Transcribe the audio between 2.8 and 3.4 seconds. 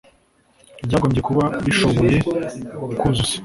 kuzuza